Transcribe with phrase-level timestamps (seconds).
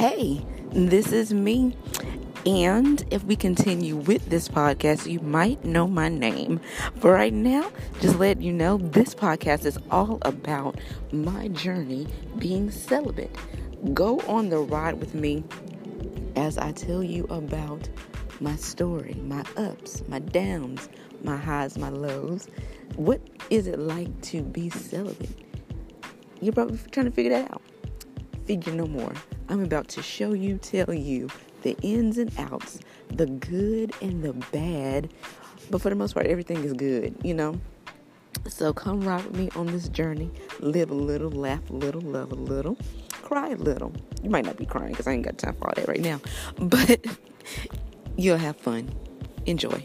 [0.00, 0.40] Hey,
[0.72, 1.76] this is me.
[2.46, 6.58] And if we continue with this podcast, you might know my name.
[7.02, 10.80] But right now, just let you know this podcast is all about
[11.12, 12.06] my journey
[12.38, 13.36] being celibate.
[13.92, 15.44] Go on the ride with me
[16.34, 17.86] as I tell you about
[18.40, 20.88] my story, my ups, my downs,
[21.22, 22.48] my highs, my lows.
[22.96, 23.20] What
[23.50, 25.28] is it like to be celibate?
[26.40, 27.60] You're probably trying to figure that out.
[28.50, 29.12] Figure no more.
[29.48, 31.28] I'm about to show you, tell you
[31.62, 35.14] the ins and outs, the good and the bad.
[35.70, 37.60] But for the most part, everything is good, you know?
[38.48, 40.32] So come ride with me on this journey.
[40.58, 42.76] Live a little, laugh a little, love a little,
[43.22, 43.92] cry a little.
[44.20, 46.20] You might not be crying because I ain't got time for all that right now,
[46.58, 47.06] but
[48.16, 48.92] you'll have fun.
[49.46, 49.80] Enjoy.